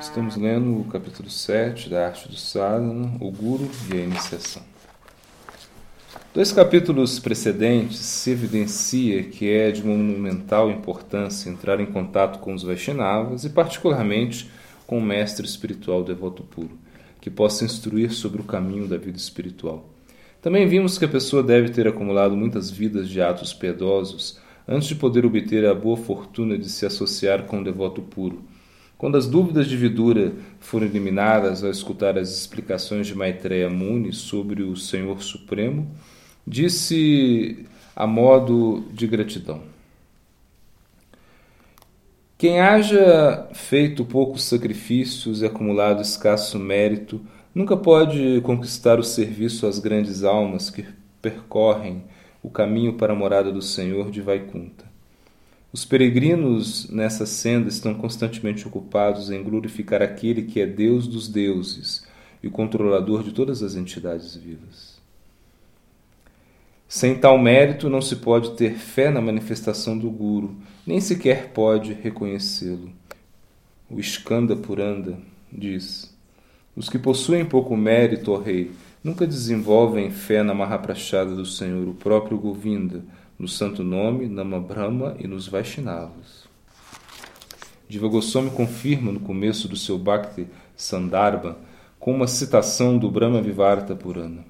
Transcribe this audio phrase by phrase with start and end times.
[0.00, 4.62] Estamos lendo o capítulo 7 da Arte do Sadhana, o Guru e a Iniciação.
[6.34, 12.62] Dois capítulos precedentes se evidencia que é de monumental importância entrar em contato com os
[12.62, 14.50] Vaishnavas e, particularmente,
[14.86, 16.78] com o mestre espiritual devoto puro,
[17.20, 19.88] que possa instruir sobre o caminho da vida espiritual.
[20.42, 24.38] Também vimos que a pessoa deve ter acumulado muitas vidas de atos piedosos
[24.68, 28.44] antes de poder obter a boa fortuna de se associar com o devoto puro
[28.98, 34.62] quando as dúvidas de Vidura foram eliminadas ao escutar as explicações de Maitreya Muni sobre
[34.62, 35.90] o Senhor Supremo,
[36.46, 39.60] disse a modo de gratidão:
[42.38, 47.20] Quem haja feito poucos sacrifícios e acumulado escasso mérito,
[47.54, 50.86] nunca pode conquistar o serviço às grandes almas que
[51.20, 52.04] percorrem
[52.42, 54.85] o caminho para a morada do Senhor de Vaikunta.
[55.76, 62.02] Os peregrinos nessa senda estão constantemente ocupados em glorificar aquele que é Deus dos deuses
[62.42, 64.98] e controlador de todas as entidades vivas.
[66.88, 71.92] Sem tal mérito, não se pode ter fé na manifestação do Guru, nem sequer pode
[71.92, 72.90] reconhecê-lo.
[73.90, 75.18] O Skanda Puranda
[75.52, 76.10] diz:
[76.74, 78.70] Os que possuem pouco mérito, ó rei,
[79.04, 83.04] nunca desenvolvem fé na Mahaprachada do Senhor, o próprio Govinda,
[83.38, 86.46] no santo nome, Nama Brahma e nos Vaishnavas.
[87.88, 91.56] Diva Goswami confirma no começo do seu Bhakti Sandarbha
[91.98, 94.44] com uma citação do Brahma Vivarta Purana.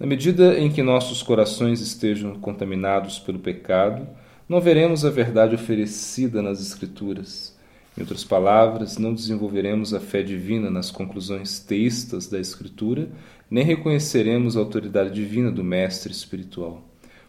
[0.00, 4.08] Na medida em que nossos corações estejam contaminados pelo pecado,
[4.48, 7.56] não veremos a verdade oferecida nas Escrituras.
[7.96, 13.08] Em outras palavras, não desenvolveremos a fé divina nas conclusões teístas da Escritura,
[13.48, 16.82] nem reconheceremos a autoridade divina do Mestre espiritual.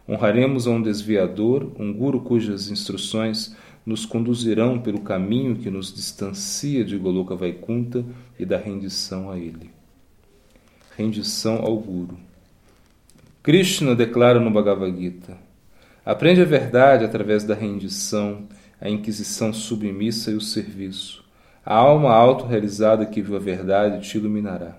[0.07, 6.83] Honraremos a um desviador, um guru cujas instruções nos conduzirão pelo caminho que nos distancia
[6.83, 8.05] de Goloka Vaikunta
[8.37, 9.69] e da rendição a ele.
[10.95, 12.17] Rendição ao guru.
[13.43, 15.37] Krishna declara no Bhagavad Gita:
[16.05, 18.47] Aprende a verdade através da rendição,
[18.79, 21.23] a inquisição submissa e o serviço.
[21.65, 24.77] A alma autorrealizada que viu a verdade te iluminará.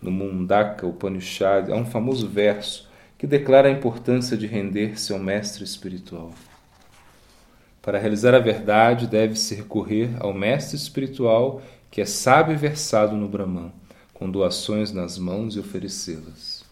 [0.00, 2.88] No Mundaka Upanishad há um famoso verso
[3.24, 6.30] que declara a importância de render-se ao mestre espiritual.
[7.80, 13.26] Para realizar a verdade, deve-se recorrer ao mestre espiritual que é sábio e versado no
[13.26, 13.72] Brahman,
[14.12, 16.66] com doações nas mãos e oferecê-las.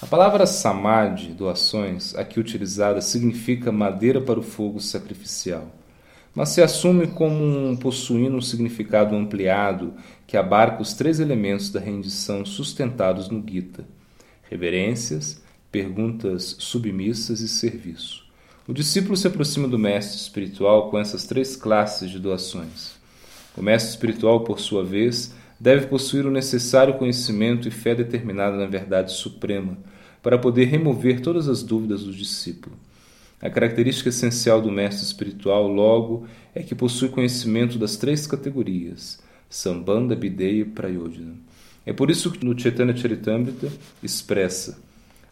[0.00, 5.66] A palavra samadhi, doações, aqui utilizada, significa madeira para o fogo sacrificial,
[6.32, 9.92] mas se assume como um, possuindo um significado ampliado
[10.24, 13.84] que abarca os três elementos da rendição sustentados no Gita:
[14.48, 15.42] reverências,
[15.74, 18.22] perguntas submissas e serviço.
[18.64, 22.92] O discípulo se aproxima do mestre espiritual com essas três classes de doações.
[23.56, 28.66] O mestre espiritual, por sua vez, deve possuir o necessário conhecimento e fé determinada na
[28.66, 29.76] verdade suprema
[30.22, 32.76] para poder remover todas as dúvidas do discípulo.
[33.42, 36.24] A característica essencial do mestre espiritual, logo,
[36.54, 39.18] é que possui conhecimento das três categorias:
[39.50, 41.34] Sambandha, Bideya e Prayodhana.
[41.84, 44.78] É por isso que no Chaitanya Charitamrita expressa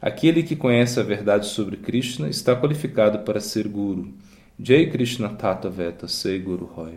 [0.02, 4.12] Aquele que conhece a verdade sobre Krishna está qualificado para ser Guru.
[4.58, 6.94] Jai Krishna Tata Veta Sei Guru Roy.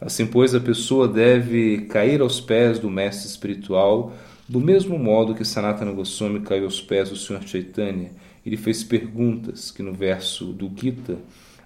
[0.00, 4.12] Assim, pois, a pessoa deve cair aos pés do mestre espiritual,
[4.48, 7.42] do mesmo modo que Sanatana Goswami caiu aos pés do Sr.
[7.42, 8.12] Chaitanya.
[8.46, 11.18] Ele fez perguntas que no verso do Gita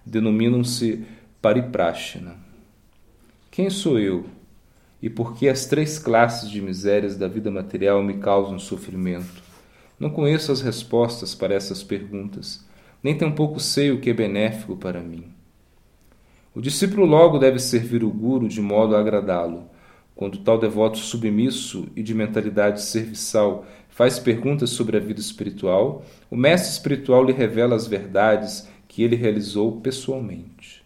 [0.04, 1.04] denominam-se
[1.42, 2.36] pariprashna.
[3.50, 4.24] Quem sou eu?
[5.02, 9.43] E por que as três classes de misérias da vida material me causam sofrimento?
[10.04, 12.62] Não conheço as respostas para essas perguntas,
[13.02, 15.32] nem tampouco sei o que é benéfico para mim.
[16.54, 19.64] O discípulo logo deve servir o guru de modo a agradá-lo.
[20.14, 26.36] Quando tal devoto submisso e de mentalidade serviçal faz perguntas sobre a vida espiritual, o
[26.36, 30.84] mestre espiritual lhe revela as verdades que ele realizou pessoalmente.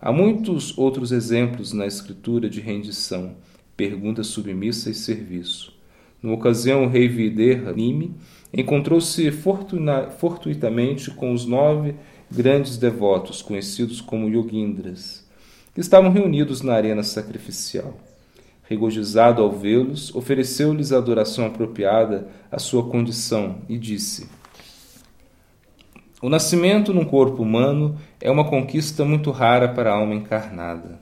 [0.00, 3.36] Há muitos outros exemplos na escritura de rendição,
[3.76, 5.74] pergunta submissa e serviço.
[6.22, 8.14] Numa ocasião, o rei Videha Nimi
[8.56, 11.96] encontrou-se fortuitamente com os nove
[12.30, 15.28] grandes devotos, conhecidos como Yogindras,
[15.74, 17.98] que estavam reunidos na arena sacrificial.
[18.62, 24.28] Regozijado ao vê-los, ofereceu-lhes a adoração apropriada à sua condição e disse:
[26.22, 31.00] O nascimento num corpo humano é uma conquista muito rara para a alma encarnada,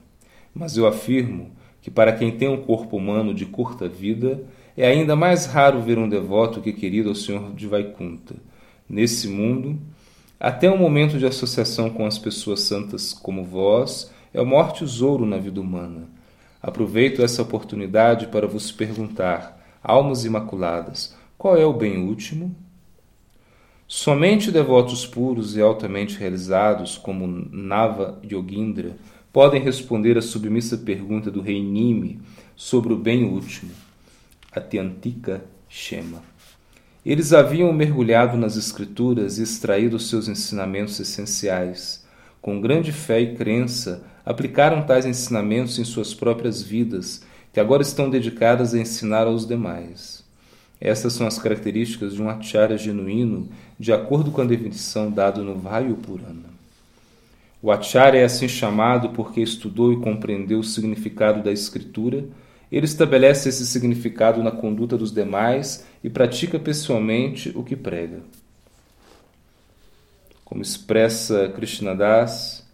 [0.52, 1.52] mas eu afirmo
[1.82, 4.42] que para quem tem um corpo humano de curta vida,
[4.76, 8.36] é ainda mais raro ver um devoto que querido ao Senhor de Vaikunta.
[8.88, 9.78] Nesse mundo,
[10.38, 15.26] até o momento de associação com as pessoas santas como vós, é o maior tesouro
[15.26, 16.08] na vida humana.
[16.60, 22.54] Aproveito essa oportunidade para vos perguntar, almas imaculadas, qual é o bem último?
[23.86, 28.96] Somente devotos puros e altamente realizados, como Nava Yogindra,
[29.32, 32.20] podem responder à submissa pergunta do rei Nimi
[32.54, 33.70] sobre o bem último,
[34.54, 36.22] Atyantika Shema.
[37.04, 42.04] Eles haviam mergulhado nas Escrituras e extraído seus ensinamentos essenciais.
[42.40, 47.22] Com grande fé e crença, aplicaram tais ensinamentos em suas próprias vidas,
[47.52, 50.24] que agora estão dedicadas a ensinar aos demais.
[50.80, 55.56] Essas são as características de um acharya genuíno, de acordo com a definição dada no
[55.56, 56.50] Vayu Purana.
[57.62, 62.24] O acharya é assim chamado porque estudou e compreendeu o significado da escritura.
[62.72, 68.22] Ele estabelece esse significado na conduta dos demais e pratica pessoalmente o que prega.
[70.42, 72.66] Como expressa Krishnadas,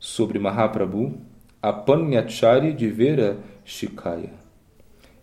[0.00, 1.14] sobre Mahaprabhu,
[1.62, 4.32] Apanyachari de Vera Shikaya.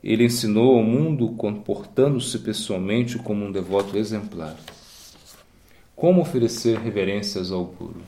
[0.01, 4.55] Ele ensinou ao mundo comportando-se pessoalmente como um devoto exemplar.
[5.93, 8.01] Como oferecer reverências ao Guru?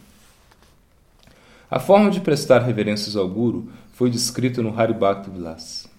[1.69, 5.92] A forma de prestar reverências ao Guru foi descrita no Haribhakti Vilas.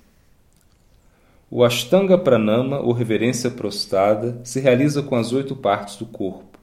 [1.56, 6.58] O Ashtanga Pranama, ou reverência prostrada, se realiza com as oito partes do corpo: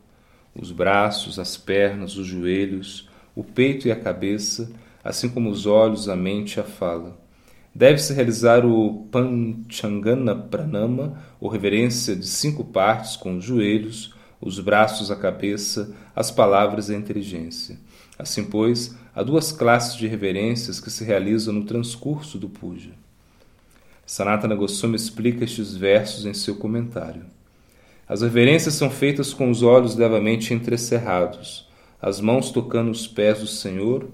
[0.53, 4.69] os braços, as pernas, os joelhos, o peito e a cabeça,
[5.01, 7.17] assim como os olhos, a mente e a fala.
[7.73, 15.09] Deve-se realizar o Panchangana Pranama, ou reverência de cinco partes, com os joelhos, os braços,
[15.09, 17.79] a cabeça, as palavras e a inteligência.
[18.19, 22.91] Assim, pois, há duas classes de reverências que se realizam no transcurso do puja.
[24.11, 27.23] Sanatana Goswami explica estes versos em seu comentário.
[28.05, 31.65] As reverências são feitas com os olhos levemente entrecerrados,
[32.01, 34.09] as mãos tocando os pés do Senhor,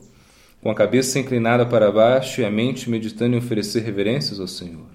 [0.61, 4.85] com a cabeça inclinada para baixo e a mente meditando em oferecer reverências ao Senhor.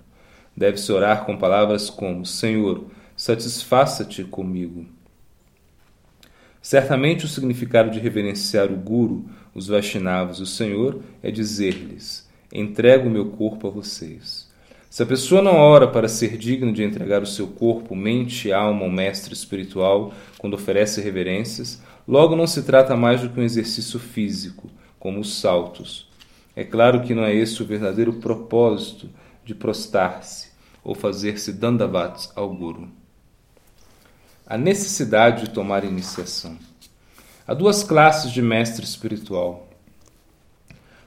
[0.56, 2.84] Deve-se orar com palavras como: Senhor,
[3.16, 4.86] satisfaça-te comigo.
[6.62, 13.10] Certamente o significado de reverenciar o Guru, os Vaishnavas o Senhor é dizer-lhes: Entrego o
[13.10, 14.51] meu corpo a vocês.
[14.92, 18.52] Se a pessoa não ora para ser digno de entregar o seu corpo, mente e
[18.52, 23.44] alma ao mestre espiritual quando oferece reverências, Logo, não se trata mais do que um
[23.44, 24.68] exercício físico,
[24.98, 26.10] como os saltos.
[26.54, 29.08] É claro que não é esse o verdadeiro propósito
[29.44, 30.50] de prostrar-se
[30.82, 32.88] ou fazer-se dandavats ao Guru.
[34.44, 36.58] A necessidade de tomar iniciação.
[37.46, 39.68] Há duas classes de mestre espiritual.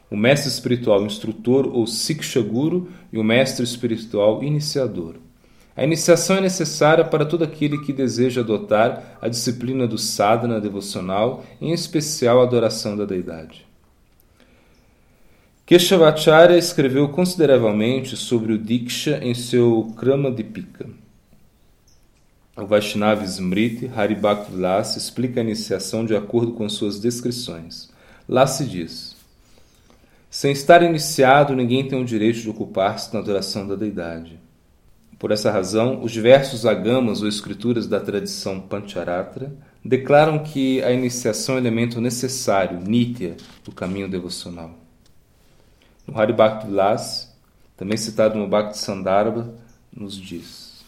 [0.09, 5.15] O mestre espiritual instrutor ou Siksha Guru e o mestre espiritual iniciador.
[5.75, 11.43] A iniciação é necessária para todo aquele que deseja adotar a disciplina do sadhana devocional,
[11.59, 13.65] em especial a adoração da deidade.
[15.65, 20.87] Keshavacharya escreveu consideravelmente sobre o Diksha em seu Krama Dipika.
[22.55, 27.89] O Vaishnava Smriti Haribhaktivilasa explica a iniciação de acordo com suas descrições.
[28.29, 29.14] Lá se diz:
[30.35, 34.37] Sem estar iniciado, ninguém tem o direito de ocupar-se na adoração da deidade.
[35.17, 41.55] Por essa razão, os diversos agamas ou escrituras da tradição Pancharatra declaram que a iniciação
[41.55, 44.71] é elemento necessário, nitya, do caminho devocional.
[46.05, 47.33] No Hari Bhakti Vilas,
[47.77, 49.53] também citado no Bhakti Sandarbha,
[49.89, 50.83] nos diz: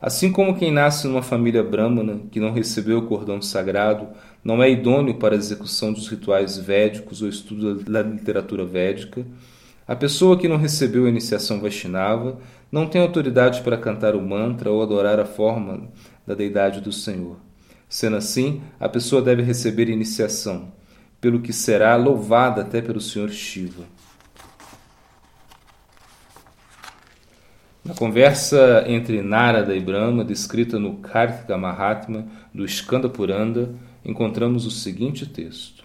[0.00, 4.08] Assim como quem nasce numa família brahmana que não recebeu o cordão sagrado
[4.44, 9.24] não é idôneo para a execução dos rituais védicos ou estudo da literatura védica,
[9.86, 12.38] a pessoa que não recebeu a iniciação Vaishnava
[12.70, 15.88] não tem autoridade para cantar o mantra ou adorar a forma
[16.26, 17.36] da deidade do Senhor.
[17.88, 20.72] Sendo assim, a pessoa deve receber iniciação,
[21.20, 23.84] pelo que será louvada até pelo Senhor Shiva.
[27.84, 34.70] Na conversa entre Narada e Brahma, descrita no Kartika Mahatma do Skanda Puranda, encontramos o
[34.70, 35.84] seguinte texto.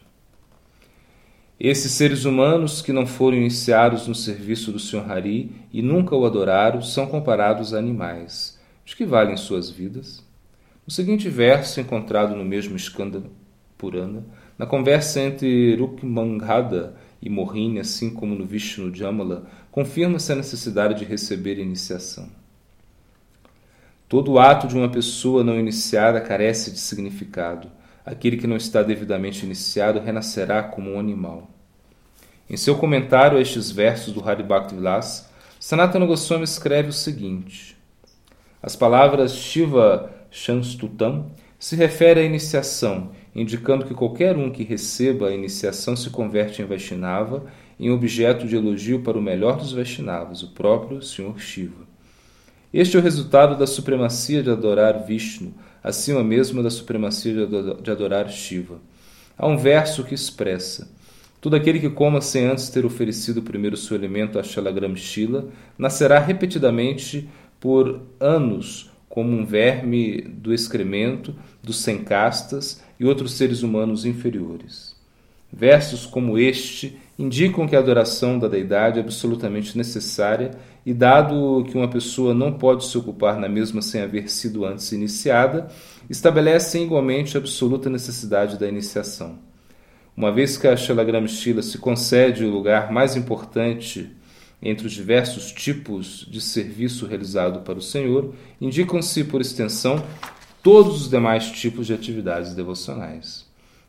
[1.59, 6.25] Esses seres humanos que não foram iniciados no serviço do Senhor Hari e nunca o
[6.25, 8.59] adoraram são comparados a animais.
[8.85, 10.23] De que valem suas vidas?
[10.85, 13.23] O seguinte verso, encontrado no mesmo Skanda
[13.77, 14.23] Purana,
[14.57, 21.05] na conversa entre Rukmanghada e Mohini, assim como no Vishnu Jamala, confirma-se a necessidade de
[21.05, 22.29] receber iniciação.
[24.07, 27.69] Todo ato de uma pessoa não iniciada carece de significado
[28.07, 31.49] aquele que não está devidamente iniciado renascerá como um animal.
[32.49, 37.77] Em seu comentário a estes versos do Hari Bhakti Vilas, Sanatana Goswami escreve o seguinte:
[38.63, 45.35] As palavras Shiva Shanstutam se refere à iniciação, indicando que qualquer um que receba a
[45.35, 47.45] iniciação se converte em Vaishnava
[47.77, 51.37] em objeto de elogio para o melhor dos Vaishnavas, o próprio Sr.
[51.37, 51.85] Shiva.
[52.73, 55.53] Este é o resultado da supremacia de adorar Vishnu,
[55.87, 57.47] acima mesmo da supremacia
[57.81, 58.79] de adorar Shiva.
[59.37, 60.89] Há um verso que expressa:
[61.39, 66.19] Todo aquele que coma sem antes ter oferecido primeiro seu alimento a Shalagram Shila nascerá
[66.19, 67.29] repetidamente
[67.59, 74.95] por anos como um verme do excremento dos sem castas e outros seres humanos inferiores.
[75.51, 80.51] Versos como este indicam que a adoração da deidade é absolutamente necessária
[80.85, 84.91] e, dado que uma pessoa não pode se ocupar na mesma sem haver sido antes
[84.91, 85.67] iniciada,
[86.09, 89.39] estabelecem igualmente a absoluta necessidade da iniciação.
[90.15, 94.15] Uma vez que a Shalagram Shila se concede o lugar mais importante
[94.61, 100.03] entre os diversos tipos de serviço realizado para o Senhor, indicam-se, por extensão,
[100.63, 103.46] todos os demais tipos de atividades devocionais.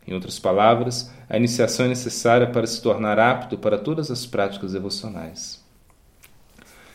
[0.09, 4.73] Em outras palavras, a iniciação é necessária para se tornar apto para todas as práticas
[4.73, 5.63] devocionais.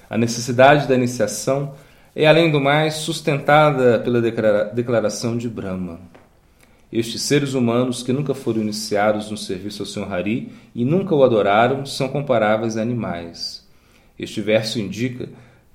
[0.10, 1.75] A necessidade da iniciação
[2.15, 6.00] é, além do mais, sustentada pela declaração de Brahma.
[6.91, 11.24] Estes seres humanos que nunca foram iniciados no serviço ao Senhor Hari e nunca o
[11.24, 13.67] adoraram são comparáveis a animais.
[14.17, 15.29] Este verso indica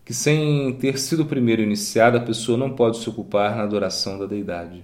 [0.04, 4.26] que, sem ter sido primeiro iniciado, a pessoa não pode se ocupar na adoração da
[4.26, 4.82] deidade.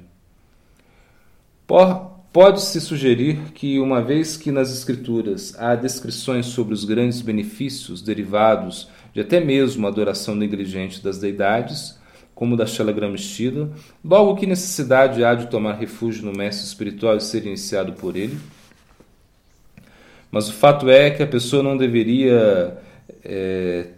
[2.35, 8.89] Pode-se sugerir que, uma vez que nas Escrituras há descrições sobre os grandes benefícios derivados
[9.13, 11.97] de até mesmo a adoração negligente das deidades,
[12.35, 13.71] como da Shalagramishila,
[14.05, 18.37] logo que necessidade há de tomar refúgio no mestre espiritual e ser iniciado por ele.
[20.29, 22.77] Mas o fato é que a pessoa não deveria
[23.25, 23.91] é,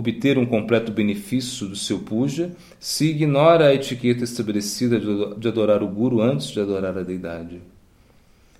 [0.00, 4.98] obter um completo benefício do seu puja se ignora a etiqueta estabelecida
[5.38, 7.60] de adorar o Guru antes de adorar a deidade.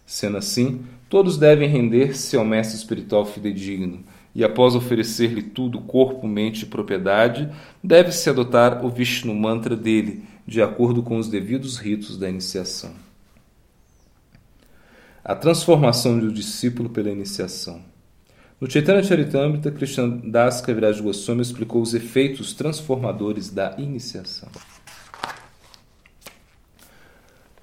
[0.06, 4.04] Sendo assim, todos devem render-se ao mestre espiritual fidedigno
[4.34, 7.50] e após oferecer-lhe tudo, corpo, mente e propriedade,
[7.82, 12.92] deve-se adotar o Vishnu mantra dele, de acordo com os devidos ritos da iniciação.
[15.24, 17.89] A transformação do discípulo pela iniciação.
[18.60, 24.50] No Chaitanya Charitamrita, Krishna Das Kaviraj Goswami explicou os efeitos transformadores da iniciação.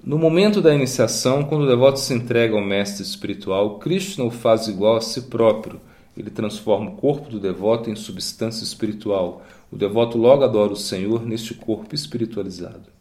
[0.02, 4.66] No momento da iniciação, quando o devoto se entrega ao mestre espiritual, Krishna o faz
[4.66, 5.80] igual a si próprio,
[6.16, 9.46] ele transforma o corpo do devoto em substância espiritual.
[9.70, 12.98] O devoto logo adora o Senhor neste corpo espiritualizado.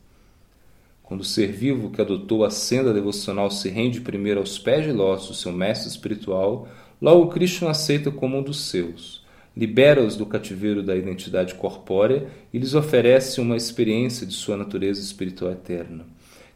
[1.01, 4.91] Quando o ser vivo que adotou a senda devocional se rende primeiro aos pés de
[4.91, 6.67] lótus seu mestre espiritual,
[7.01, 9.25] logo Krishna aceita como um dos seus,
[9.55, 15.51] libera-os do cativeiro da identidade corpórea e lhes oferece uma experiência de sua natureza espiritual
[15.51, 16.05] eterna.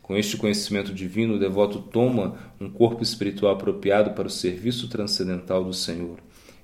[0.01, 5.63] Com este conhecimento divino, o devoto toma um corpo espiritual apropriado para o serviço transcendental
[5.63, 6.17] do Senhor.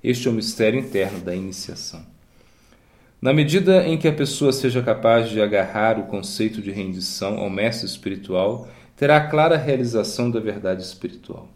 [0.03, 2.05] Este é o mistério interno da iniciação.
[3.19, 7.49] Na medida em que a pessoa seja capaz de agarrar o conceito de rendição ao
[7.49, 11.49] mestre espiritual, terá a clara realização da verdade espiritual.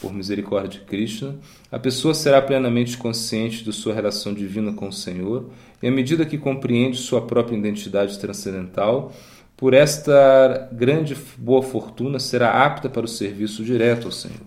[0.00, 1.36] Por misericórdia de Krishna,
[1.70, 5.50] a pessoa será plenamente consciente de sua relação divina com o Senhor,
[5.82, 9.12] e à medida que compreende sua própria identidade transcendental,
[9.56, 14.40] por esta grande boa fortuna será apta para o serviço direto ao Senhor.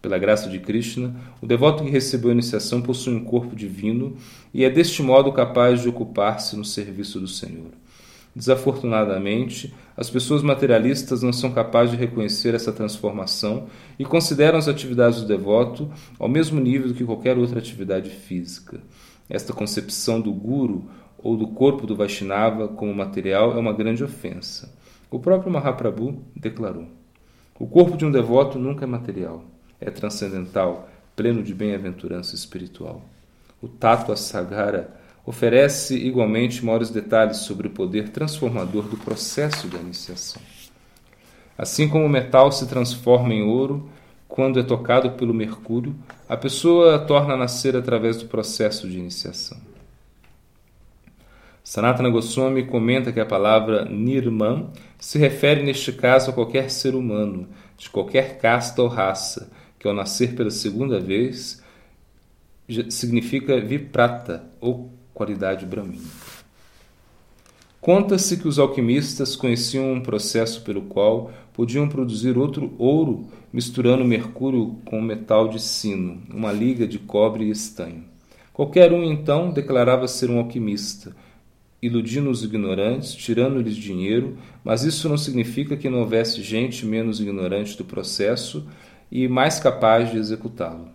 [0.00, 4.16] Pela graça de Krishna, o devoto que recebeu a iniciação possui um corpo divino
[4.54, 7.72] e é deste modo capaz de ocupar-se no serviço do Senhor.
[8.36, 13.66] Desafortunadamente, as pessoas materialistas não são capazes de reconhecer essa transformação
[13.98, 18.78] e consideram as atividades do devoto ao mesmo nível que qualquer outra atividade física.
[19.28, 20.84] Esta concepção do guru
[21.18, 24.70] ou do corpo do Vaishnava como material é uma grande ofensa.
[25.10, 26.86] O próprio Mahaprabhu declarou:
[27.58, 29.42] O corpo de um devoto nunca é material
[29.80, 33.02] é transcendental, pleno de bem-aventurança espiritual.
[33.60, 34.94] O Tattva Sagara
[35.26, 40.40] oferece igualmente maiores detalhes sobre o poder transformador do processo da iniciação.
[41.58, 43.90] Assim como o metal se transforma em ouro
[44.28, 45.96] quando é tocado pelo mercúrio,
[46.28, 49.58] a pessoa torna a nascer através do processo de iniciação.
[51.64, 57.48] Sanatana Goswami comenta que a palavra Nirman se refere neste caso a qualquer ser humano,
[57.76, 61.64] de qualquer casta ou raça, que ao nascer pela segunda vez
[62.88, 66.36] significa viprata ou qualidade brahmínica.
[67.80, 74.76] Conta-se que os alquimistas conheciam um processo pelo qual podiam produzir outro ouro misturando mercúrio
[74.84, 78.04] com metal de sino, uma liga de cobre e estanho.
[78.52, 81.16] Qualquer um então declarava ser um alquimista,
[81.80, 87.78] iludindo os ignorantes, tirando-lhes dinheiro, mas isso não significa que não houvesse gente menos ignorante
[87.78, 88.66] do processo
[89.10, 90.88] e mais capaz de executá-lo.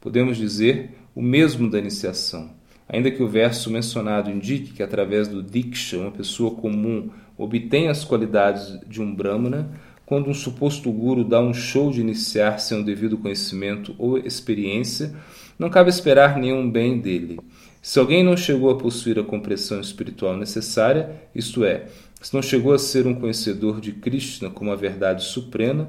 [0.00, 2.59] Podemos dizer o mesmo da iniciação.
[2.92, 8.04] Ainda que o verso mencionado indique que através do Diksha uma pessoa comum obtém as
[8.04, 9.70] qualidades de um Brahmana,
[10.04, 15.14] quando um suposto guru dá um show de iniciar sem o devido conhecimento ou experiência,
[15.56, 17.38] não cabe esperar nenhum bem dele.
[17.80, 21.86] Se alguém não chegou a possuir a compreensão espiritual necessária, isto é,
[22.20, 25.88] se não chegou a ser um conhecedor de Krishna como a verdade suprema,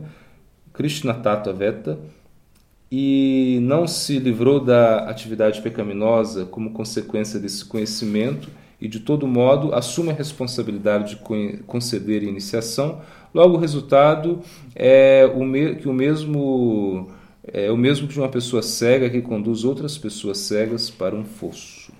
[0.71, 1.99] Krishna Tattva Veta,
[2.91, 8.49] e não se livrou da atividade pecaminosa como consequência desse conhecimento
[8.81, 13.01] e de todo modo assume a responsabilidade de conceder iniciação,
[13.33, 14.41] logo o resultado
[14.75, 17.09] é o que o mesmo
[17.43, 21.91] é o mesmo de uma pessoa cega que conduz outras pessoas cegas para um fosso.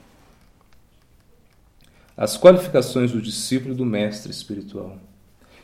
[2.16, 4.98] As qualificações do discípulo e do mestre espiritual.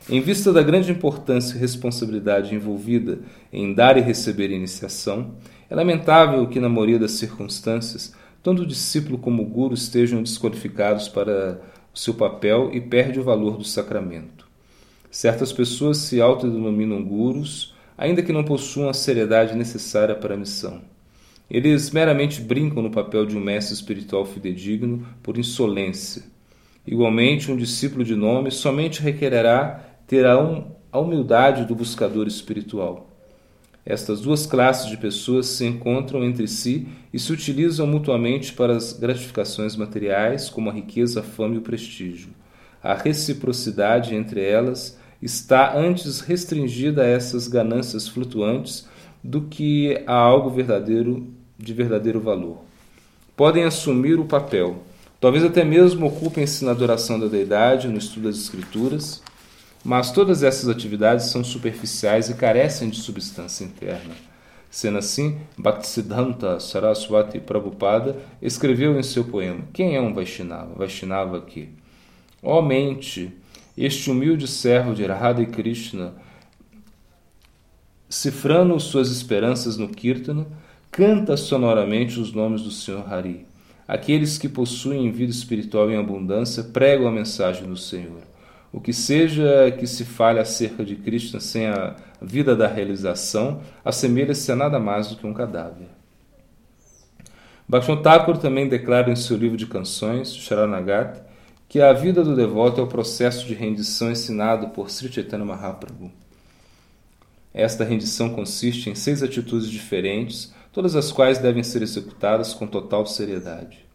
[0.10, 3.20] Em vista da grande importância e responsabilidade envolvida
[3.52, 5.36] em dar e receber iniciação,
[5.70, 11.10] é lamentável que, na maioria das circunstâncias, tanto o discípulo como o guru estejam desqualificados
[11.10, 11.60] para
[11.94, 14.48] o seu papel e perde o valor do sacramento.
[15.12, 20.82] Certas pessoas se autodenominam gurus, ainda que não possuam a seriedade necessária para a missão.
[21.52, 26.24] Eles meramente brincam no papel de um mestre espiritual fidedigno por insolência.
[26.86, 33.10] Igualmente, um discípulo de nome somente requererá ter a humildade do buscador espiritual.
[33.86, 38.94] Estas duas classes de pessoas se encontram entre si e se utilizam mutuamente para as
[38.94, 42.30] gratificações materiais, como a riqueza, a fama e o prestígio.
[42.84, 48.88] A reciprocidade entre elas está antes restringida a essas ganâncias flutuantes
[49.24, 52.60] do que a algo verdadeiro de verdadeiro valor.
[53.36, 54.84] Podem assumir o papel,
[55.20, 59.22] talvez até mesmo ocupem-se na adoração da deidade, no estudo das escrituras,
[59.88, 64.14] mas todas essas atividades são superficiais e carecem de substância interna.
[64.70, 70.74] Sendo assim, Bhaktisiddhanta Saraswati Prabhupada escreveu em seu poema: Quem é um Vaishnava?
[70.76, 71.70] Vaishnava que,
[72.44, 73.32] ó oh, mente,
[73.78, 76.16] este humilde servo de Radha e Krishna,
[78.10, 80.46] cifrando suas esperanças no Kirtana,
[80.92, 83.46] canta sonoramente os nomes do Senhor Hari.
[83.88, 88.28] Aqueles que possuem vida espiritual em abundância pregam a mensagem do Senhor.
[88.72, 94.52] O que seja que se fale acerca de Krishna sem a vida da realização, assemelha-se
[94.52, 95.88] a nada mais do que um cadáver.
[97.68, 101.22] Bhaktivinoda Thakur também declara em seu livro de canções, Sharanagat,
[101.68, 106.12] que a vida do devoto é o processo de rendição ensinado por Sri Chaitanya Mahaprabhu.
[107.54, 113.06] Esta rendição consiste em seis atitudes diferentes, todas as quais devem ser executadas com total
[113.06, 113.86] seriedade.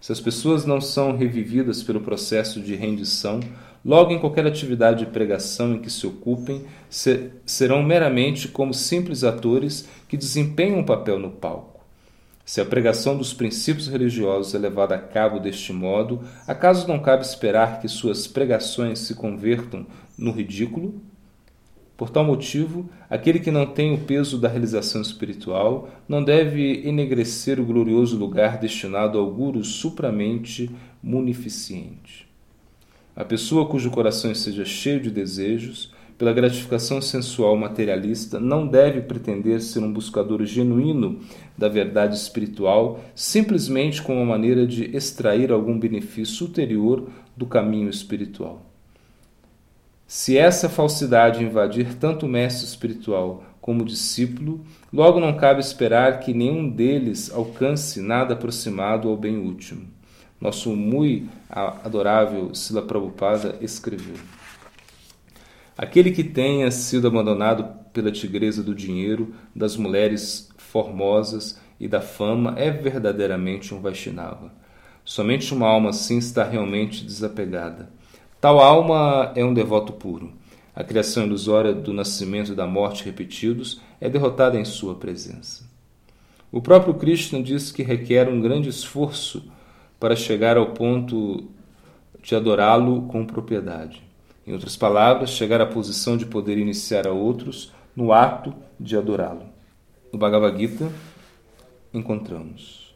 [0.00, 3.38] Se as pessoas não são revividas pelo processo de rendição,
[3.84, 6.64] Logo, em qualquer atividade de pregação em que se ocupem,
[7.46, 11.80] serão meramente como simples atores que desempenham um papel no palco.
[12.44, 17.24] Se a pregação dos princípios religiosos é levada a cabo deste modo, acaso não cabe
[17.24, 19.86] esperar que suas pregações se convertam
[20.18, 21.00] no ridículo?
[21.96, 27.60] Por tal motivo, aquele que não tem o peso da realização espiritual não deve enegrecer
[27.60, 30.70] o glorioso lugar destinado ao guru supramente
[31.02, 32.29] munificente.
[33.20, 39.60] A pessoa cujo coração esteja cheio de desejos, pela gratificação sensual materialista, não deve pretender
[39.60, 41.20] ser um buscador genuíno
[41.56, 48.62] da verdade espiritual simplesmente com uma maneira de extrair algum benefício ulterior do caminho espiritual.
[50.06, 56.20] Se essa falsidade invadir tanto o mestre espiritual como o discípulo, logo não cabe esperar
[56.20, 59.89] que nenhum deles alcance nada aproximado ao bem último
[60.40, 64.16] nosso muito adorável Sila Prabhupada escreveu.
[65.76, 72.54] Aquele que tenha sido abandonado pela tigresa do dinheiro, das mulheres formosas e da fama
[72.56, 74.52] é verdadeiramente um Vaishnava.
[75.04, 77.90] Somente uma alma assim está realmente desapegada.
[78.40, 80.32] Tal alma é um devoto puro.
[80.74, 85.68] A criação ilusória do nascimento e da morte repetidos é derrotada em sua presença.
[86.52, 89.50] O próprio Krishna diz que requer um grande esforço
[90.00, 91.44] para chegar ao ponto
[92.22, 94.02] de adorá-lo com propriedade.
[94.46, 99.44] Em outras palavras, chegar à posição de poder iniciar a outros no ato de adorá-lo.
[100.10, 100.90] No Bhagavad Gita,
[101.92, 102.94] encontramos.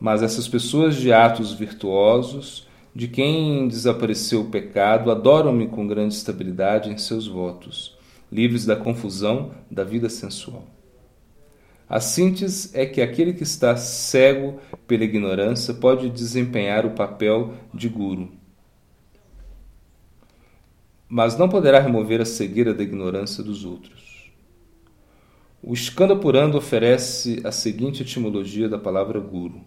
[0.00, 6.90] Mas essas pessoas de atos virtuosos, de quem desapareceu o pecado, adoram-me com grande estabilidade
[6.90, 7.96] em seus votos,
[8.30, 10.66] livres da confusão da vida sensual.
[11.88, 17.88] A síntese é que aquele que está cego pela ignorância pode desempenhar o papel de
[17.88, 18.30] guru,
[21.08, 24.30] mas não poderá remover a cegueira da ignorância dos outros.
[25.62, 29.62] O Skandapuranda oferece a seguinte etimologia da palavra guru.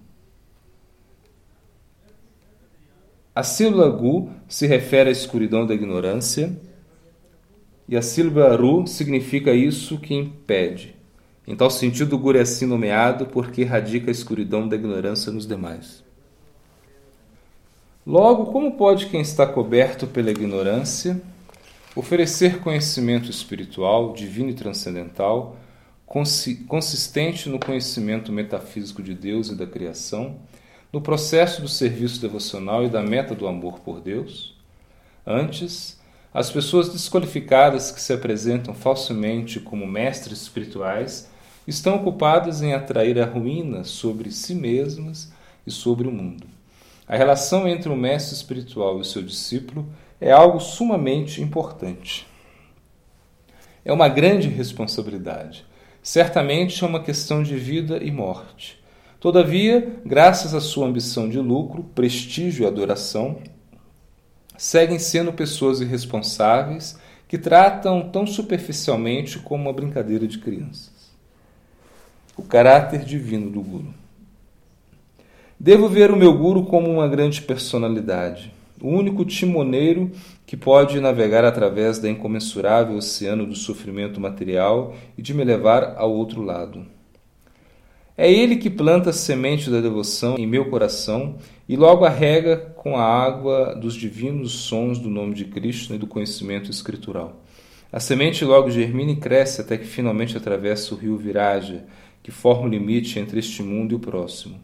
[3.34, 6.56] A sílaba gu se refere à escuridão da ignorância
[7.90, 11.01] e a sílaba ru significa isso que impede.
[11.48, 15.48] Em tal sentido, o guru é assim nomeado porque radica a escuridão da ignorância nos
[15.48, 16.04] demais.
[18.06, 21.22] Logo, como pode quem está coberto pela ignorância
[21.96, 25.58] oferecer conhecimento espiritual, divino e transcendental,
[26.68, 30.38] consistente no conhecimento metafísico de Deus e da criação,
[30.92, 34.56] no processo do serviço devocional e da meta do amor por Deus?
[35.26, 36.00] Antes,
[36.34, 41.30] as pessoas desqualificadas que se apresentam falsamente como mestres espirituais
[41.68, 45.32] estão ocupadas em atrair a ruína sobre si mesmas
[45.66, 46.48] e sobre o mundo.
[47.08, 49.88] A relação entre o mestre espiritual e o seu discípulo
[50.20, 52.26] é algo sumamente importante.
[53.84, 55.66] É uma grande responsabilidade.
[56.04, 58.82] Certamente é uma questão de vida e morte.
[59.20, 63.40] Todavia, graças à sua ambição de lucro, prestígio e adoração,
[64.58, 66.98] seguem sendo pessoas irresponsáveis
[67.28, 71.01] que tratam tão superficialmente como uma brincadeira de crianças.
[72.38, 73.94] O caráter divino do Guru.
[75.60, 80.10] Devo ver o meu guru como uma grande personalidade, o único timoneiro
[80.46, 86.12] que pode navegar através da incomensurável oceano do sofrimento material e de me levar ao
[86.12, 86.86] outro lado.
[88.18, 91.36] É ele que planta a semente da devoção em meu coração
[91.68, 95.98] e logo a rega com a água dos divinos sons do nome de Cristo e
[95.98, 97.42] do conhecimento escritural.
[97.92, 101.84] A semente logo germina e cresce até que finalmente atravessa o rio Viraja,
[102.24, 104.60] que forma o limite entre este mundo e o próximo.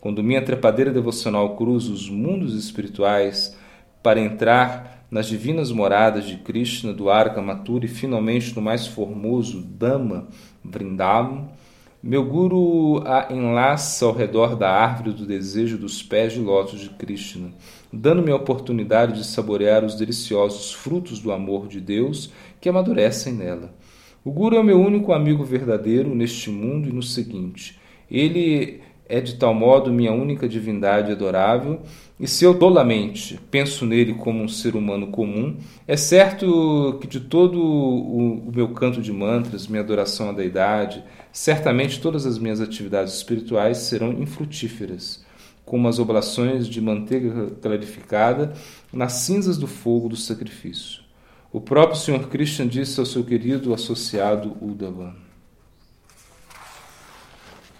[0.00, 3.56] Quando minha trepadeira devocional cruza os mundos espirituais
[4.02, 9.62] para entrar nas divinas moradas de Krishna, do Arca Matura e finalmente no mais formoso
[9.62, 10.26] Dhamma
[10.64, 11.48] Vrindavan,
[12.02, 16.90] meu guru a enlaça ao redor da árvore do desejo dos pés de lótus de
[16.90, 17.52] Krishna,
[17.92, 23.72] dando-me a oportunidade de saborear os deliciosos frutos do amor de Deus que amadurecem nela.
[24.24, 27.76] O Guru é o meu único amigo verdadeiro neste mundo e no seguinte.
[28.08, 31.80] Ele é de tal modo minha única divindade adorável,
[32.20, 35.56] e se eu tolamente penso nele como um ser humano comum,
[35.88, 42.00] é certo que de todo o, meu canto de mantras, minha adoração à deidade, certamente
[42.00, 45.24] todas as minhas atividades espirituais serão infrutíferas,
[45.64, 48.52] como as oblações de manteiga clarificada
[48.92, 51.01] nas cinzas do fogo do sacrifício.
[51.52, 52.28] O próprio Sr.
[52.28, 55.14] Christian disse ao seu querido associado Uddhava.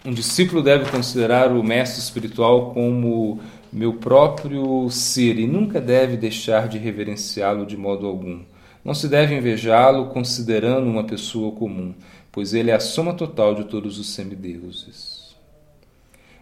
[0.05, 3.41] Um discípulo deve considerar o mestre espiritual como
[3.73, 8.43] meu próprio ser e nunca deve deixar de reverenciá-lo de modo algum.
[8.85, 11.95] Não se deve invejá-lo considerando uma pessoa comum,
[12.31, 15.35] pois ele é a soma total de todos os semideuses.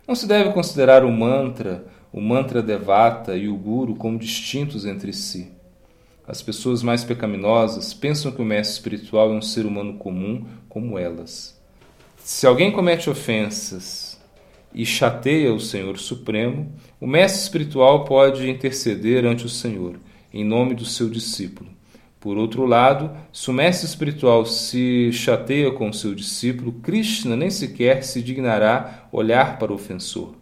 [0.09, 5.12] Não se deve considerar o mantra, o mantra devata e o guru como distintos entre
[5.12, 5.60] si.
[6.26, 10.98] As pessoas mais pecaminosas pensam que o mestre espiritual é um ser humano comum como
[10.98, 11.61] elas.
[12.18, 14.20] Se alguém comete ofensas
[14.72, 19.98] e chateia o Senhor Supremo, o mestre espiritual pode interceder ante o Senhor,
[20.33, 21.68] em nome do seu discípulo.
[22.20, 27.48] Por outro lado, se o mestre espiritual se chateia com o seu discípulo, Krishna nem
[27.48, 30.35] sequer se dignará olhar para o ofensor.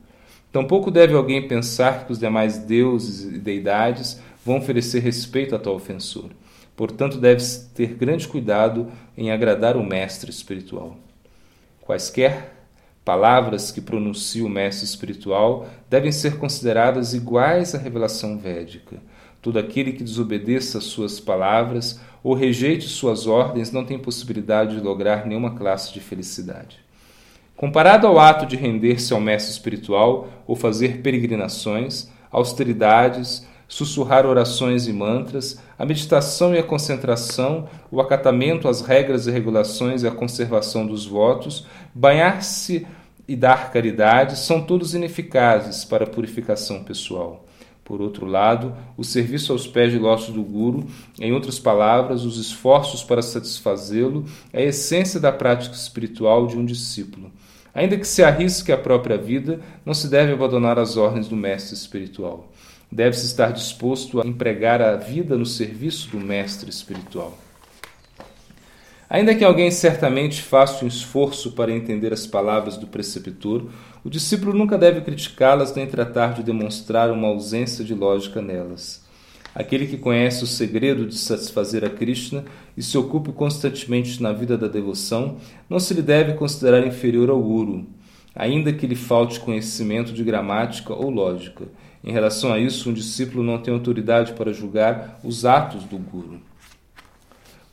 [0.50, 5.74] Tampouco deve alguém pensar que os demais deuses e deidades vão oferecer respeito a tal
[5.74, 6.30] ofensor.
[6.74, 10.96] Portanto, deve ter grande cuidado em agradar o mestre espiritual.
[11.82, 12.54] Quaisquer
[13.04, 18.96] palavras que pronuncie o mestre espiritual devem ser consideradas iguais à revelação védica.
[19.42, 25.26] Todo aquele que desobedeça suas palavras ou rejeite suas ordens não tem possibilidade de lograr
[25.26, 26.78] nenhuma classe de felicidade.
[27.54, 34.92] Comparado ao ato de render-se ao mestre espiritual ou fazer peregrinações, austeridades, sussurrar orações e
[34.92, 40.86] mantras, a meditação e a concentração, o acatamento às regras e regulações e a conservação
[40.86, 42.86] dos votos, banhar-se
[43.28, 47.44] e dar caridade são todos ineficazes para a purificação pessoal.
[47.84, 50.86] Por outro lado, o serviço aos pés de lótus do Guru,
[51.18, 56.64] em outras palavras, os esforços para satisfazê-lo, é a essência da prática espiritual de um
[56.64, 57.30] discípulo.
[57.74, 61.74] Ainda que se arrisque a própria vida, não se deve abandonar as ordens do mestre
[61.74, 62.50] espiritual.
[62.90, 67.36] Deve-se estar disposto a empregar a vida no serviço do mestre espiritual.
[69.10, 73.70] Ainda que alguém certamente faça um esforço para entender as palavras do preceptor,
[74.04, 79.02] o discípulo nunca deve criticá-las nem tratar de demonstrar uma ausência de lógica nelas.
[79.54, 82.44] Aquele que conhece o segredo de satisfazer a Krishna
[82.76, 85.38] e se ocupe constantemente na vida da devoção,
[85.70, 87.86] não se lhe deve considerar inferior ao Guru,
[88.34, 91.64] ainda que lhe falte conhecimento de gramática ou lógica.
[92.02, 96.40] Em relação a isso, um discípulo não tem autoridade para julgar os atos do Guru.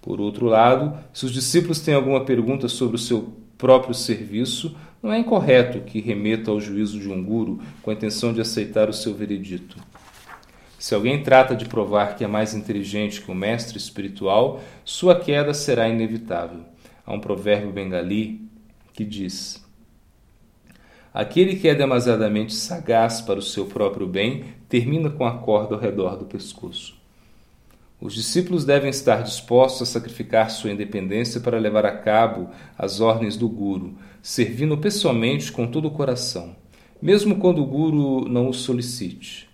[0.01, 5.11] Por outro lado, se os discípulos têm alguma pergunta sobre o seu próprio serviço, não
[5.11, 8.93] é incorreto que remeta ao juízo de um guru com a intenção de aceitar o
[8.93, 9.77] seu veredito.
[10.77, 15.53] Se alguém trata de provar que é mais inteligente que o mestre espiritual, sua queda
[15.53, 16.61] será inevitável.
[17.03, 18.47] Há um provérbio bengali
[18.93, 19.64] que diz:
[21.15, 25.79] Aquele que é demasiadamente sagaz para o seu próprio bem termina com a corda ao
[25.79, 26.93] redor do pescoço.
[28.01, 33.37] Os discípulos devem estar dispostos a sacrificar sua independência para levar a cabo as ordens
[33.37, 36.53] do Guru, servindo pessoalmente com todo o coração,
[37.01, 39.47] mesmo quando o Guru não o solicite.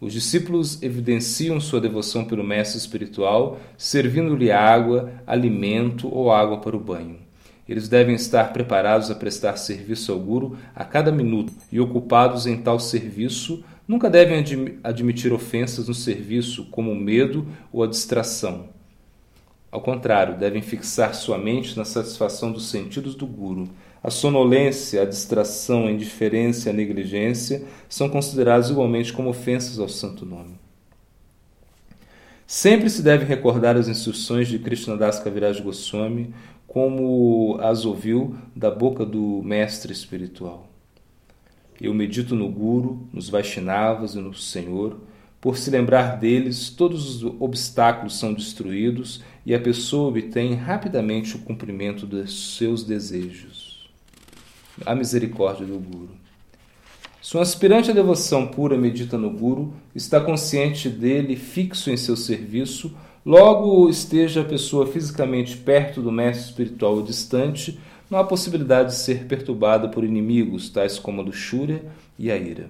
[0.00, 6.80] Os discípulos evidenciam sua devoção pelo mestre espiritual, servindo-lhe água, alimento ou água para o
[6.80, 7.21] banho.
[7.68, 12.56] Eles devem estar preparados a prestar serviço ao Guru a cada minuto e ocupados em
[12.56, 18.68] tal serviço Nunca devem admi admitir ofensas no serviço, como o medo ou a distração.
[19.70, 23.68] Ao contrário, devem fixar sua mente na satisfação dos sentidos do guru.
[24.02, 29.88] A sonolência, a distração, a indiferença e a negligência são considerados igualmente como ofensas ao
[29.88, 30.60] santo nome.
[32.46, 36.34] Sempre se deve recordar as instruções de Krishnadas Kaviraj Goswami
[36.72, 40.70] como as ouviu da boca do mestre espiritual.
[41.78, 44.96] Eu medito no Guru, nos Vaishnavas e no Senhor.
[45.38, 51.40] Por se lembrar deles, todos os obstáculos são destruídos e a pessoa obtém rapidamente o
[51.40, 53.90] cumprimento dos seus desejos.
[54.86, 56.16] A misericórdia do Guru.
[57.20, 62.16] Se um aspirante à devoção pura medita no Guru, está consciente dele fixo em seu
[62.16, 67.78] serviço, logo esteja a pessoa fisicamente perto do mestre espiritual ou distante,
[68.10, 71.82] não há possibilidade de ser perturbada por inimigos, tais como a luxúria
[72.18, 72.68] e a ira.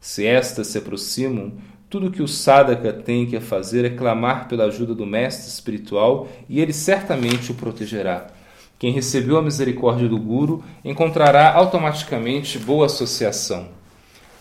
[0.00, 1.52] Se estas se aproximam,
[1.88, 6.26] tudo o que o sadhaka tem que fazer é clamar pela ajuda do mestre espiritual
[6.48, 8.28] e ele certamente o protegerá.
[8.78, 13.68] Quem recebeu a misericórdia do Guru encontrará automaticamente boa associação.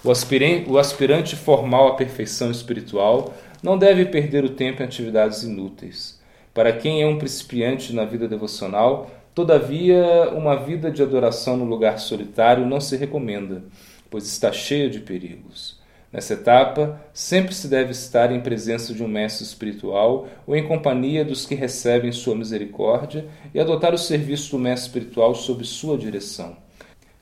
[0.03, 5.43] O aspirante, o aspirante formal à perfeição espiritual não deve perder o tempo em atividades
[5.43, 6.19] inúteis.
[6.53, 11.99] Para quem é um principiante na vida devocional, Todavia, uma vida de adoração no lugar
[11.99, 13.63] solitário não se recomenda,
[14.09, 15.79] pois está cheia de perigos.
[16.11, 21.23] Nessa etapa, sempre se deve estar em presença de um mestre espiritual ou em companhia
[21.23, 26.57] dos que recebem sua misericórdia e adotar o serviço do mestre espiritual sob sua direção.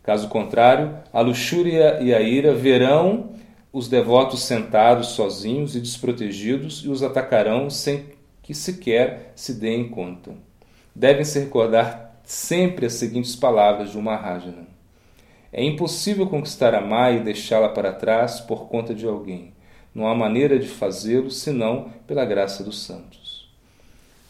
[0.02, 3.30] Caso contrário, a luxúria e a ira verão
[3.72, 8.06] os devotos sentados sozinhos e desprotegidos e os atacarão sem
[8.42, 10.50] que sequer se deem conta
[11.00, 14.68] devem se recordar sempre as seguintes palavras de uma Mahajana.
[15.52, 19.54] É impossível conquistar a Maya e deixá-la para trás por conta de alguém.
[19.96, 23.19] Não há maneira de fazê-lo senão pela graça dos santos.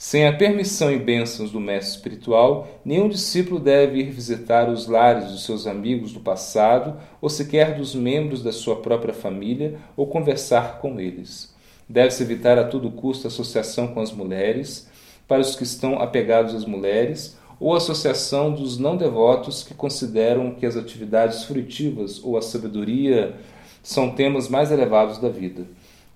[0.02, 5.30] Sem a permissão e bênçãos do mestre espiritual, nenhum discípulo deve ir visitar os lares
[5.30, 10.80] dos seus amigos do passado ou sequer dos membros da sua própria família ou conversar
[10.80, 11.54] com eles.
[11.88, 14.90] Deve-se evitar a todo custo a associação com as mulheres,
[15.28, 20.66] para os que estão apegados às mulheres, ou associação dos não devotos que consideram que
[20.66, 23.36] as atividades frutivas ou a sabedoria
[23.84, 25.68] são temas mais elevados da vida.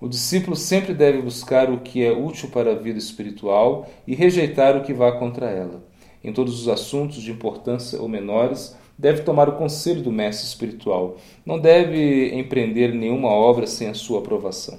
[0.04, 4.76] O discípulo sempre deve buscar o que é útil para a vida espiritual e rejeitar
[4.76, 5.82] o que vá contra ela.
[6.22, 11.16] Em todos os assuntos de importância ou menores, deve tomar o conselho do mestre espiritual.
[11.46, 14.78] Não deve empreender nenhuma obra sem a sua aprovação.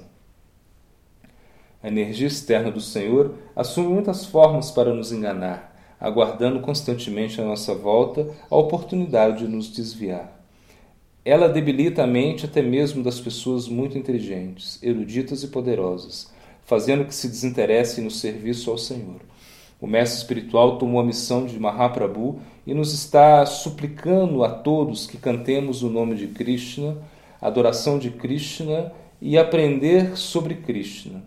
[1.82, 7.74] A energia externa do Senhor assume muitas formas para nos enganar, aguardando constantemente à nossa
[7.74, 10.35] volta a oportunidade de nos desviar.
[11.26, 16.30] Ela debilita a mente até mesmo das pessoas muito inteligentes, eruditas e poderosas,
[16.64, 19.20] fazendo que se desinteressem no serviço ao Senhor.
[19.80, 25.16] O mestre espiritual tomou a missão de Mahaprabhu e nos está suplicando a todos que
[25.16, 26.96] cantemos o nome de Krishna,
[27.42, 31.24] adoração de Krishna e aprender sobre Krishna.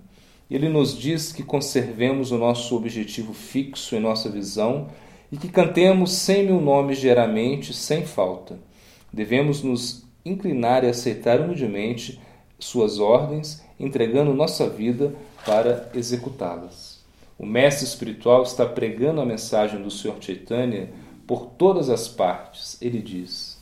[0.50, 4.88] Ele nos diz que conservemos o nosso objetivo fixo em nossa visão
[5.30, 8.69] e que cantemos cem mil nomes diariamente, sem falta.
[9.12, 12.20] Devemos nos inclinar e aceitar humildemente
[12.60, 15.14] suas ordens, entregando nossa vida
[15.46, 17.00] para executá-las.
[17.38, 20.90] O mestre espiritual está pregando a mensagem do Senhor Chaitanya
[21.26, 22.78] por todas as partes.
[22.82, 23.58] Ele diz: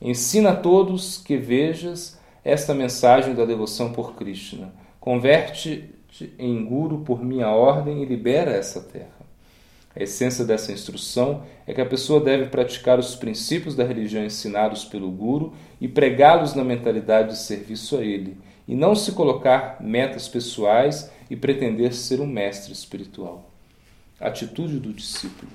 [0.00, 4.72] Ensina a todos que vejas esta mensagem da devoção por Krishna
[5.04, 9.23] Converte-te em guru por minha ordem e libera essa terra.
[9.96, 14.84] A essência dessa instrução é que a pessoa deve praticar os princípios da religião ensinados
[14.84, 20.26] pelo guru e pregá-los na mentalidade de serviço a ele, e não se colocar metas
[20.26, 23.48] pessoais e pretender ser um mestre espiritual.
[24.18, 25.50] Atitude do discípulo.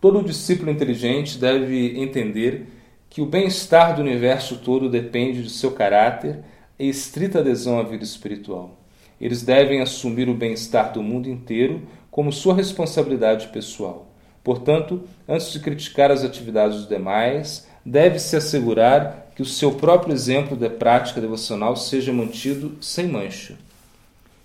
[0.00, 2.66] Todo discípulo inteligente deve entender
[3.08, 6.38] que o bem-estar do universo todo depende de seu caráter
[6.78, 8.78] e estrita adesão à vida espiritual.
[9.20, 14.06] Eles devem assumir o bem-estar do mundo inteiro como sua responsabilidade pessoal.
[14.42, 20.56] Portanto, antes de criticar as atividades dos demais, deve-se assegurar que o seu próprio exemplo
[20.56, 23.56] de prática devocional seja mantido sem mancha.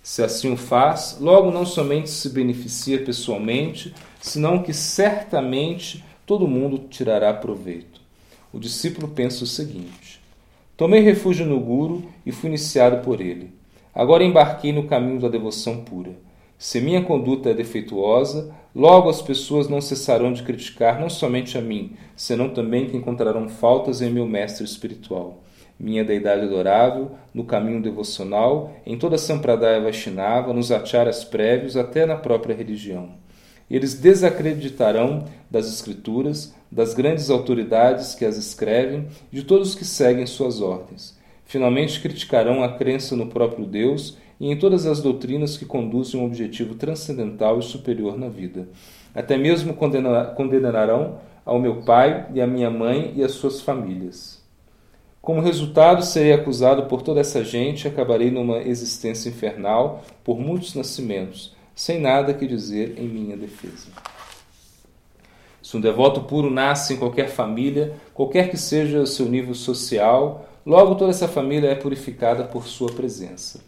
[0.02, 6.86] Se assim o faz, logo não somente se beneficia pessoalmente, senão que certamente todo mundo
[6.88, 8.00] tirará proveito.
[8.52, 10.20] O discípulo pensa o seguinte:
[10.76, 13.52] Tomei refúgio no Guru e fui iniciado por ele.
[13.94, 16.12] Agora embarquei no caminho da devoção pura.
[16.58, 21.60] Se minha conduta é defeituosa, logo as pessoas não cessarão de criticar não somente a
[21.60, 25.42] mim, senão também que encontrarão faltas em meu mestre espiritual
[25.78, 32.06] minha deidade adorável, no caminho devocional, em toda a Sampradaya Vaishnava, nos acharas prévios, até
[32.06, 33.10] na própria religião.
[33.70, 40.60] Eles desacreditarão das Escrituras, das grandes autoridades que as escrevem, de todos que seguem suas
[40.60, 41.16] ordens.
[41.44, 46.26] Finalmente criticarão a crença no próprio Deus e em todas as doutrinas que conduzem um
[46.26, 48.68] objetivo transcendental e superior na vida.
[49.14, 54.44] Até mesmo condenarão ao meu pai e à minha mãe e às suas famílias.
[55.22, 60.74] Como resultado, serei acusado por toda essa gente e acabarei numa existência infernal por muitos
[60.74, 63.88] nascimentos, sem nada que dizer em minha defesa.
[65.60, 70.48] Se um devoto puro nasce em qualquer família, qualquer que seja o seu nível social,
[70.64, 73.60] logo toda essa família é purificada por sua presença.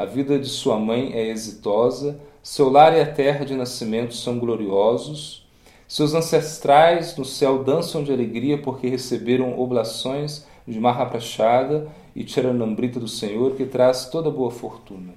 [0.00, 4.38] A vida de sua mãe é exitosa, seu lar e a terra de nascimento são
[4.38, 5.46] gloriosos,
[5.86, 11.86] seus ancestrais no céu dançam de alegria porque receberam oblações de Mahaprachada
[12.16, 15.12] e Charanambrita do Senhor, que traz toda boa fortuna.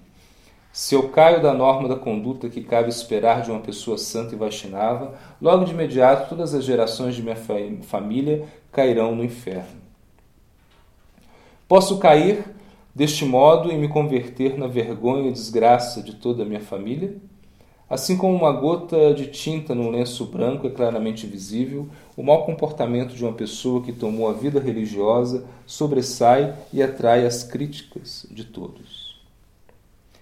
[0.73, 4.37] Se eu caio da norma da conduta que cabe esperar de uma pessoa santa e
[4.37, 7.37] Vaishnava, logo de imediato todas as gerações de minha
[7.83, 9.81] família cairão no inferno.
[11.69, 12.43] Posso cair
[12.93, 17.15] deste modo e me converter na vergonha e desgraça de toda a minha família?
[17.89, 23.13] Assim como uma gota de tinta num lenço branco é claramente visível, o mau comportamento
[23.13, 29.21] de uma pessoa que tomou a vida religiosa sobressai e atrai as críticas de todos.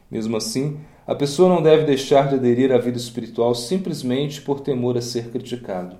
[0.09, 4.97] Mesmo assim, a pessoa não deve deixar de aderir à vida espiritual simplesmente por temor
[4.97, 5.95] a ser criticado.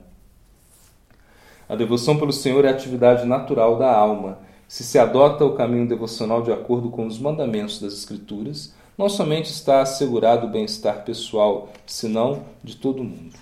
[1.69, 4.39] A devoção pelo Senhor é a atividade natural da alma.
[4.71, 9.51] Se se adota o caminho devocional de acordo com os mandamentos das Escrituras, não somente
[9.51, 13.37] está assegurado o bem-estar pessoal, senão de todo mundo.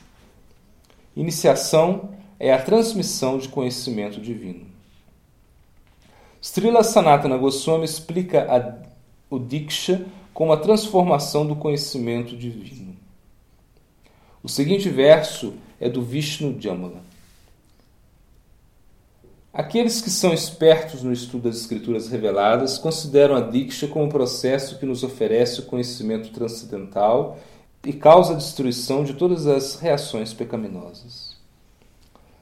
[1.16, 4.66] Iniciação é a transmissão de conhecimento divino.
[6.42, 12.96] Srila Sanatana Goswami explica a, o Diksha como a transformação do conhecimento divino.
[14.42, 17.08] O seguinte verso é do Vishnu Jamala.
[19.52, 24.78] Aqueles que são espertos no estudo das escrituras reveladas consideram a Diksha como um processo
[24.78, 27.38] que nos oferece o conhecimento transcendental
[27.84, 31.36] e causa a destruição de todas as reações pecaminosas.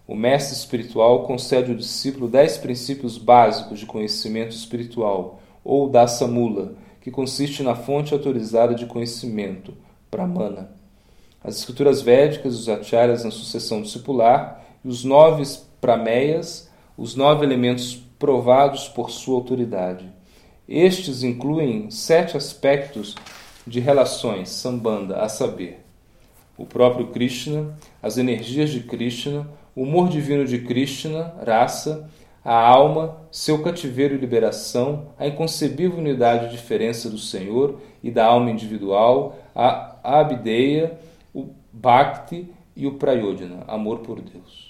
[0.05, 7.11] O mestre espiritual concede ao discípulo dez princípios básicos de conhecimento espiritual, ou Dasamula, que
[7.11, 9.73] consiste na fonte autorizada de conhecimento,
[10.11, 10.71] Pramana.
[11.41, 15.43] As escrituras védicas, os acharyas na sucessão discipular e os nove
[15.79, 16.66] prameyas
[16.97, 20.11] os nove elementos provados por sua autoridade.
[20.67, 23.15] Estes incluem sete aspectos
[23.65, 25.85] de relações, sambanda, a saber,
[26.57, 32.09] o próprio Krishna, as energias de Krishna, o humor divino de Krishna, raça,
[32.43, 38.25] a alma, seu cativeiro e liberação, a inconcebível unidade e diferença do Senhor e da
[38.25, 40.97] alma individual, a abdeia,
[41.33, 44.66] o bhakti e o prayodhana, amor por Deus.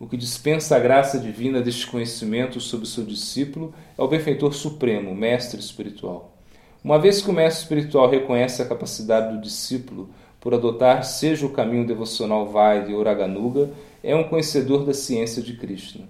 [0.00, 5.10] O que dispensa a graça divina deste conhecimento sobre seu discípulo é o benfeitor supremo,
[5.10, 6.36] o mestre espiritual.
[6.84, 10.08] Uma vez que o mestre espiritual reconhece a capacidade do discípulo
[10.40, 13.70] por adotar seja o caminho devocional Vaidya ou Raganuga,
[14.02, 16.04] é um conhecedor da ciência de Krishna.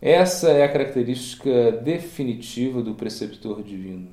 [0.00, 4.08] Essa é a característica definitiva do preceptor divino.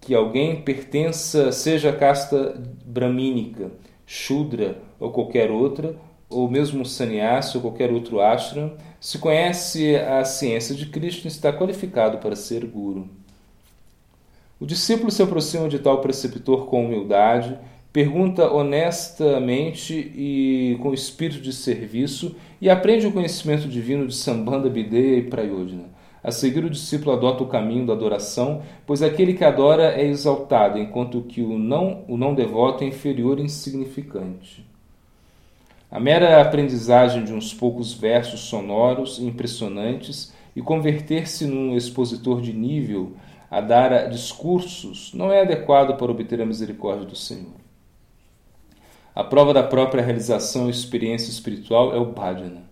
[0.00, 3.70] Que alguém pertença, seja a casta bramínica,
[4.06, 5.94] Shudra ou qualquer outra,
[6.32, 12.18] ou mesmo sannyasi ou qualquer outro ashram, se conhece a ciência de Krishna está qualificado
[12.18, 13.08] para ser guru.
[14.58, 17.58] O discípulo se aproxima de tal preceptor com humildade,
[17.92, 25.18] pergunta honestamente e com espírito de serviço e aprende o conhecimento divino de Sambanda, Bideya
[25.18, 25.90] e Prayodhana.
[26.24, 30.78] A seguir, o discípulo adota o caminho da adoração, pois aquele que adora é exaltado,
[30.78, 34.64] enquanto que o não, o não devoto é inferior e insignificante.
[35.92, 42.50] A mera aprendizagem de uns poucos versos sonoros e impressionantes e converter-se num expositor de
[42.50, 43.12] nível
[43.50, 47.60] a dar discursos não é adequado para obter a misericórdia do Senhor.
[49.14, 52.62] A prova da própria realização e experiência espiritual é o bhajana.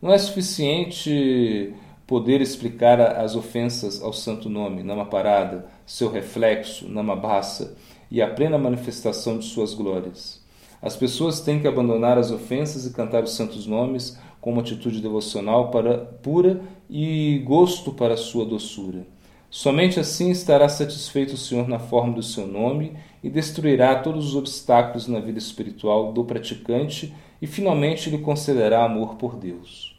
[0.00, 1.74] Não é suficiente
[2.06, 7.76] poder explicar as ofensas ao santo nome, Namaparada, seu reflexo, Namabhasa,
[8.08, 10.37] e a plena manifestação de suas glórias.
[10.80, 15.00] As pessoas têm que abandonar as ofensas e cantar os santos nomes com uma atitude
[15.00, 19.06] devocional para, pura e gosto para a sua doçura.
[19.50, 22.92] Somente assim estará satisfeito o Senhor na forma do seu nome
[23.24, 29.14] e destruirá todos os obstáculos na vida espiritual do praticante e finalmente lhe concederá amor
[29.14, 29.96] por Deus.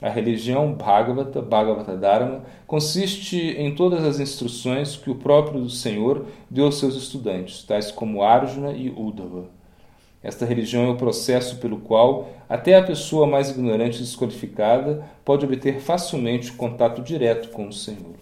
[0.00, 6.66] A religião Bhagavata, Bhagavata Dharma, consiste em todas as instruções que o próprio Senhor deu
[6.66, 9.61] aos seus estudantes, tais como Arjuna e Uddhava.
[10.22, 15.44] Esta religião é o processo pelo qual até a pessoa mais ignorante e desqualificada pode
[15.44, 18.14] obter facilmente contato direto com o Senhor.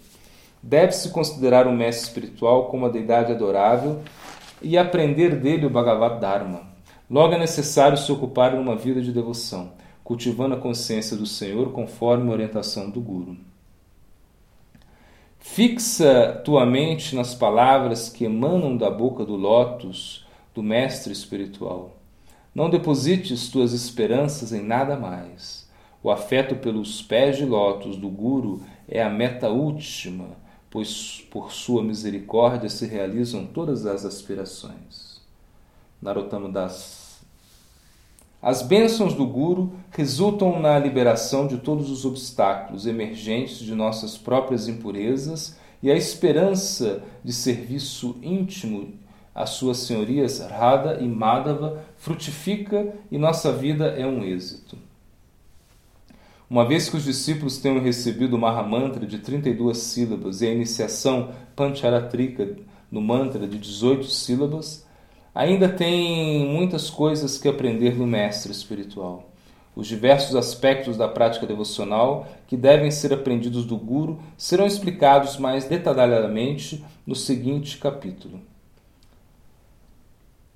[0.63, 4.01] Deve-se considerar o mestre espiritual como uma deidade adorável
[4.61, 6.61] e aprender dele o Bhagavad Dharma.
[7.09, 9.73] Logo é necessário se ocupar numa vida de devoção,
[10.03, 13.37] cultivando a consciência do Senhor conforme a orientação do Guru.
[15.39, 21.97] Fixa tua mente nas palavras que emanam da boca do lótus do mestre espiritual.
[22.53, 25.69] Não deposites tuas esperanças em nada mais.
[26.03, 30.41] O afeto pelos pés de lótus do Guru é a meta última
[30.71, 35.19] pois por sua misericórdia se realizam todas as aspirações.
[36.01, 37.19] Narottama Das.
[38.41, 44.67] As bênçãos do Guru resultam na liberação de todos os obstáculos emergentes de nossas próprias
[44.67, 48.93] impurezas e a esperança de serviço íntimo
[49.33, 54.77] às suas senhorias Radha e Madhava frutifica e nossa vida é um êxito.
[56.49, 61.31] Uma vez que os discípulos tenham recebido o Mahamantra de 32 sílabas e a iniciação
[61.55, 62.57] Pancharatrika
[62.91, 64.85] no mantra de 18 sílabas,
[65.33, 69.29] ainda tem muitas coisas que aprender do mestre espiritual.
[69.73, 75.63] Os diversos aspectos da prática devocional que devem ser aprendidos do Guru serão explicados mais
[75.63, 78.50] detalhadamente no seguinte capítulo.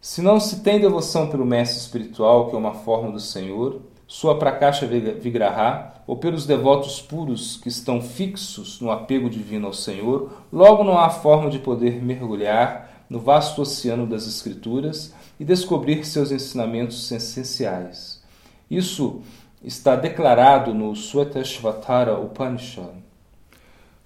[0.08, 4.38] Se não se tem devoção pelo mestre espiritual, que é uma forma do Senhor, sua
[4.38, 10.84] Prakasha Vigraha, ou pelos devotos puros que estão fixos no apego divino ao Senhor, logo
[10.84, 17.12] não há forma de poder mergulhar no vasto oceano das Escrituras e descobrir seus ensinamentos
[17.12, 18.22] essenciais.
[18.70, 19.24] Isso
[19.64, 23.05] está declarado no Swetashvatara Upanishad.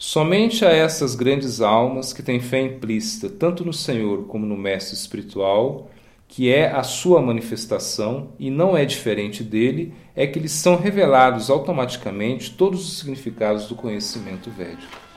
[0.02, 4.96] Somente a essas grandes almas que têm fé implícita tanto no Senhor como no Mestre
[4.96, 5.90] espiritual
[6.26, 11.50] que é a sua manifestação e não é diferente dele, é que lhes são revelados
[11.50, 15.09] automaticamente todos os significados do conhecimento védico.